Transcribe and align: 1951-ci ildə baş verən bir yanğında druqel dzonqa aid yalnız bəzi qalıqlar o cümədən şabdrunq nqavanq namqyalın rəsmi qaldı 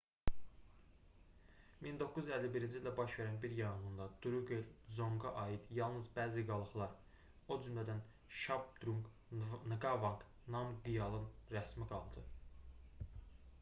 1951-ci 1.87 2.77
ildə 2.79 2.93
baş 2.99 3.17
verən 3.17 3.35
bir 3.43 3.51
yanğında 3.57 4.07
druqel 4.25 4.63
dzonqa 4.95 5.33
aid 5.41 5.69
yalnız 5.79 6.09
bəzi 6.15 6.43
qalıqlar 6.47 6.95
o 7.55 7.57
cümədən 7.67 8.01
şabdrunq 8.45 9.11
nqavanq 9.75 10.23
namqyalın 10.57 11.29
rəsmi 11.57 11.87
qaldı 11.93 12.25